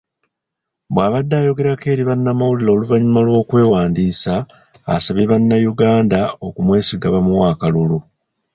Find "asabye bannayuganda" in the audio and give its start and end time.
4.95-6.19